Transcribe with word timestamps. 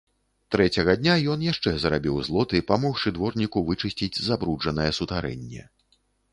Трэцяга 0.53 0.95
дня 1.01 1.17
ён 1.33 1.43
яшчэ 1.47 1.73
зарабіў 1.83 2.17
злоты, 2.31 2.63
памогшы 2.73 3.15
дворніку 3.19 3.65
вычысціць 3.69 4.21
забруджанае 4.31 4.91
сутарэнне. 5.03 5.63